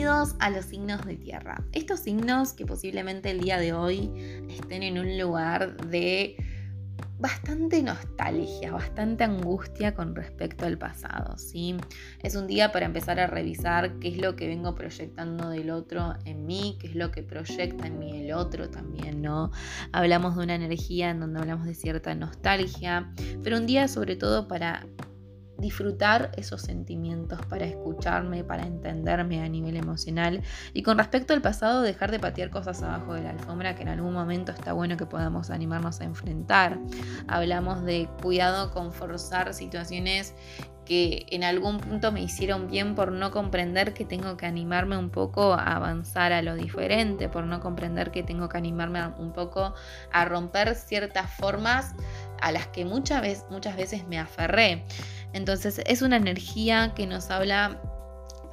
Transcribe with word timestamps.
Bienvenidos 0.00 0.34
a 0.38 0.48
los 0.48 0.64
signos 0.64 1.04
de 1.04 1.16
tierra. 1.16 1.62
Estos 1.72 2.00
signos 2.00 2.54
que 2.54 2.64
posiblemente 2.64 3.30
el 3.32 3.40
día 3.40 3.58
de 3.58 3.74
hoy 3.74 4.10
estén 4.48 4.82
en 4.82 4.98
un 4.98 5.18
lugar 5.18 5.76
de 5.88 6.36
bastante 7.18 7.82
nostalgia, 7.82 8.72
bastante 8.72 9.24
angustia 9.24 9.94
con 9.94 10.14
respecto 10.16 10.64
al 10.64 10.78
pasado, 10.78 11.36
¿sí? 11.36 11.76
Es 12.22 12.34
un 12.34 12.46
día 12.46 12.72
para 12.72 12.86
empezar 12.86 13.20
a 13.20 13.26
revisar 13.26 13.98
qué 13.98 14.08
es 14.08 14.16
lo 14.16 14.36
que 14.36 14.48
vengo 14.48 14.74
proyectando 14.74 15.50
del 15.50 15.68
otro 15.68 16.14
en 16.24 16.46
mí, 16.46 16.78
qué 16.80 16.86
es 16.86 16.94
lo 16.94 17.10
que 17.10 17.22
proyecta 17.22 17.86
en 17.86 17.98
mí 17.98 18.24
el 18.24 18.32
otro 18.32 18.70
también, 18.70 19.20
¿no? 19.20 19.50
Hablamos 19.92 20.34
de 20.34 20.44
una 20.44 20.54
energía 20.54 21.10
en 21.10 21.20
donde 21.20 21.40
hablamos 21.40 21.66
de 21.66 21.74
cierta 21.74 22.14
nostalgia, 22.14 23.12
pero 23.42 23.58
un 23.58 23.66
día 23.66 23.86
sobre 23.86 24.16
todo 24.16 24.48
para 24.48 24.86
disfrutar 25.60 26.32
esos 26.36 26.62
sentimientos, 26.62 27.40
para 27.46 27.64
escucharme, 27.64 28.44
para 28.44 28.64
entenderme 28.64 29.42
a 29.42 29.48
nivel 29.48 29.76
emocional. 29.76 30.42
Y 30.72 30.82
con 30.82 30.98
respecto 30.98 31.34
al 31.34 31.42
pasado, 31.42 31.82
dejar 31.82 32.10
de 32.10 32.18
patear 32.18 32.50
cosas 32.50 32.82
abajo 32.82 33.14
de 33.14 33.22
la 33.22 33.30
alfombra 33.30 33.74
que 33.74 33.82
en 33.82 33.88
algún 33.88 34.12
momento 34.12 34.52
está 34.52 34.72
bueno 34.72 34.96
que 34.96 35.06
podamos 35.06 35.50
animarnos 35.50 36.00
a 36.00 36.04
enfrentar. 36.04 36.78
Hablamos 37.28 37.84
de 37.84 38.08
cuidado 38.20 38.70
con 38.72 38.92
forzar 38.92 39.54
situaciones 39.54 40.34
que 40.90 41.26
en 41.30 41.44
algún 41.44 41.78
punto 41.78 42.10
me 42.10 42.20
hicieron 42.20 42.66
bien 42.66 42.96
por 42.96 43.12
no 43.12 43.30
comprender 43.30 43.94
que 43.94 44.04
tengo 44.04 44.36
que 44.36 44.46
animarme 44.46 44.98
un 44.98 45.10
poco 45.10 45.52
a 45.54 45.76
avanzar 45.76 46.32
a 46.32 46.42
lo 46.42 46.56
diferente, 46.56 47.28
por 47.28 47.44
no 47.44 47.60
comprender 47.60 48.10
que 48.10 48.24
tengo 48.24 48.48
que 48.48 48.58
animarme 48.58 49.06
un 49.18 49.32
poco 49.32 49.72
a 50.12 50.24
romper 50.24 50.74
ciertas 50.74 51.30
formas 51.30 51.94
a 52.40 52.52
las 52.52 52.66
que 52.68 52.84
muchas 52.84 53.22
veces, 53.22 53.44
muchas 53.50 53.76
veces 53.76 54.06
me 54.06 54.18
aferré. 54.18 54.84
Entonces 55.32 55.80
es 55.86 56.02
una 56.02 56.16
energía 56.16 56.92
que 56.94 57.06
nos 57.06 57.30
habla 57.30 57.80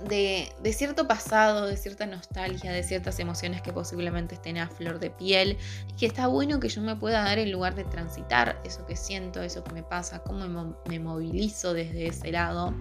de, 0.08 0.74
cierto 0.74 1.08
pasado, 1.08 1.66
de 1.66 1.76
cierta 1.76 2.06
nostalgia, 2.06 2.72
de 2.72 2.84
ciertas 2.84 3.20
emociones 3.20 3.62
que 3.62 3.74
posiblemente 3.74 4.36
estén 4.36 4.58
a 4.58 4.68
flor 4.68 5.00
de 5.00 5.10
piel 5.10 5.58
y 5.90 5.94
que 5.94 6.06
está 6.06 6.28
bueno 6.28 6.60
que 6.60 6.70
yo 6.70 6.82
me 6.82 6.96
pueda 6.96 7.24
dar 7.24 7.40
el 7.40 7.52
lugar 7.52 7.76
de 7.76 7.84
transitar 7.84 8.62
eso 8.64 8.86
que 8.86 8.96
siento, 8.96 9.42
eso 9.42 9.64
que 9.64 9.74
me 9.74 9.84
pasa, 9.84 10.20
cómo 10.20 10.76
me 10.88 11.00
movilizo 11.00 11.74
desde 11.74 12.08
ese 12.08 12.32
lado. 12.32 12.74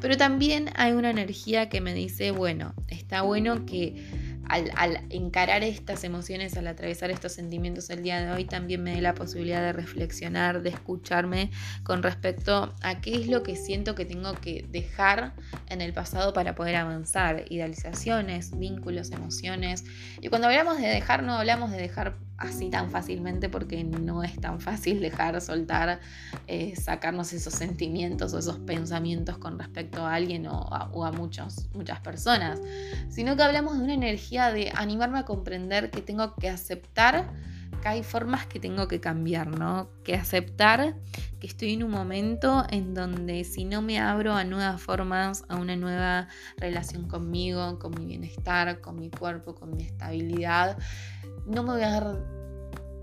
Pero 0.00 0.16
también 0.16 0.70
hay 0.76 0.92
una 0.92 1.10
energía 1.10 1.68
que 1.68 1.80
me 1.80 1.94
dice, 1.94 2.30
bueno, 2.30 2.74
está 2.88 3.22
bueno 3.22 3.66
que 3.66 4.23
al, 4.54 5.06
encarar 5.10 5.62
estas 5.62 6.04
emociones, 6.04 6.56
al 6.56 6.66
atravesar 6.66 7.10
estos 7.10 7.32
sentimientos 7.32 7.90
el 7.90 8.02
día 8.02 8.20
de 8.20 8.30
hoy, 8.30 8.44
también 8.44 8.82
me 8.82 8.94
dé 8.94 9.00
la 9.00 9.14
posibilidad 9.14 9.60
de 9.60 9.72
reflexionar, 9.72 10.62
de 10.62 10.70
escucharme 10.70 11.50
con 11.82 12.02
respecto 12.02 12.74
a 12.82 13.00
qué 13.00 13.16
es 13.16 13.28
lo 13.28 13.42
que 13.42 13.56
siento 13.56 13.94
que 13.94 14.04
tengo 14.04 14.32
que 14.34 14.64
dejar 14.70 15.32
en 15.68 15.80
el 15.80 15.92
pasado 15.92 16.32
para 16.32 16.54
poder 16.54 16.76
avanzar. 16.76 17.44
Idealizaciones, 17.50 18.56
vínculos, 18.58 19.10
emociones. 19.10 19.84
Y 20.20 20.28
cuando 20.28 20.48
hablamos 20.48 20.78
de 20.78 20.88
dejar, 20.88 21.22
no 21.22 21.34
hablamos 21.34 21.70
de 21.70 21.78
dejar 21.78 22.16
así 22.36 22.68
tan 22.68 22.90
fácilmente 22.90 23.48
porque 23.48 23.84
no 23.84 24.22
es 24.22 24.40
tan 24.40 24.60
fácil 24.60 25.00
dejar, 25.00 25.40
soltar, 25.40 26.00
eh, 26.46 26.74
sacarnos 26.76 27.32
esos 27.32 27.54
sentimientos 27.54 28.34
o 28.34 28.38
esos 28.38 28.58
pensamientos 28.58 29.38
con 29.38 29.58
respecto 29.58 30.04
a 30.04 30.14
alguien 30.14 30.46
o 30.46 31.04
a, 31.04 31.12
muchos, 31.12 31.68
muchas 31.74 32.00
personas, 32.00 32.60
sino 33.08 33.36
que 33.36 33.42
hablamos 33.42 33.78
de 33.78 33.84
una 33.84 33.94
energía 33.94 34.52
de 34.52 34.72
animarme 34.74 35.18
a 35.18 35.24
comprender 35.24 35.90
que 35.90 36.02
tengo 36.02 36.34
que 36.34 36.48
aceptar 36.48 37.30
hay 37.90 38.02
formas 38.02 38.46
que 38.46 38.60
tengo 38.60 38.88
que 38.88 39.00
cambiar, 39.00 39.58
¿no? 39.58 39.90
Que 40.02 40.14
aceptar 40.14 40.96
que 41.40 41.46
estoy 41.46 41.74
en 41.74 41.82
un 41.82 41.90
momento 41.90 42.64
en 42.70 42.94
donde 42.94 43.44
si 43.44 43.64
no 43.64 43.82
me 43.82 43.98
abro 43.98 44.34
a 44.34 44.44
nuevas 44.44 44.80
formas, 44.80 45.44
a 45.48 45.56
una 45.56 45.76
nueva 45.76 46.28
relación 46.56 47.08
conmigo, 47.08 47.78
con 47.78 47.92
mi 47.92 48.06
bienestar, 48.06 48.80
con 48.80 48.98
mi 48.98 49.10
cuerpo, 49.10 49.54
con 49.54 49.76
mi 49.76 49.82
estabilidad, 49.82 50.78
no 51.46 51.62
me 51.62 51.72
voy 51.72 51.82
a 51.82 52.18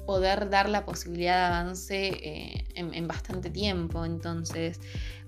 poder 0.06 0.50
dar 0.50 0.68
la 0.68 0.84
posibilidad 0.86 1.38
de 1.38 1.56
avance 1.56 2.08
eh, 2.08 2.66
en, 2.76 3.08
bastante 3.08 3.50
tiempo. 3.50 4.04
Entonces, 4.06 4.80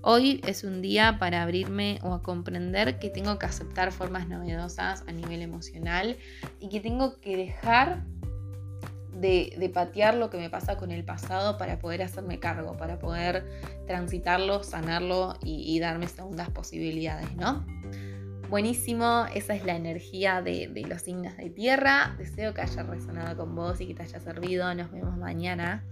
hoy 0.02 0.40
es 0.46 0.64
un 0.64 0.82
día 0.82 1.18
para 1.18 1.42
abrirme 1.42 1.98
o 2.02 2.12
a 2.12 2.22
comprender 2.22 2.98
que 2.98 3.10
tengo 3.10 3.38
que 3.38 3.46
aceptar 3.46 3.92
formas 3.92 4.28
novedosas 4.28 5.04
a 5.06 5.12
nivel 5.12 5.42
emocional 5.42 6.16
y 6.60 6.68
que 6.68 6.80
tengo 6.80 7.20
que 7.20 7.36
dejar 7.36 8.04
de, 9.14 9.70
patear 9.72 10.14
lo 10.14 10.30
que 10.30 10.38
me 10.38 10.50
pasa 10.50 10.76
con 10.76 10.90
el 10.90 11.04
pasado 11.04 11.56
para 11.58 11.78
poder 11.78 12.02
hacerme 12.02 12.38
cargo, 12.38 12.76
para 12.76 12.98
poder 12.98 13.44
transitarlo, 13.86 14.62
sanarlo 14.62 15.36
y, 15.42 15.78
darme 15.80 16.06
segundas 16.08 16.50
posibilidades, 16.50 17.34
¿no? 17.36 17.64
Buenísimo, 18.50 19.26
esa 19.34 19.54
es 19.54 19.64
la 19.64 19.74
energía 19.74 20.42
de, 20.42 20.70
los 20.88 21.02
signos 21.02 21.36
de 21.36 21.50
tierra. 21.50 22.14
Deseo 22.18 22.54
que 22.54 22.60
haya 22.60 22.82
resonado 22.82 23.36
con 23.36 23.54
vos 23.54 23.80
y 23.80 23.86
que 23.86 23.94
te 23.94 24.02
haya 24.02 24.20
servido. 24.20 24.72
Nos 24.74 24.92
vemos 24.92 25.16
mañana. 25.16 25.84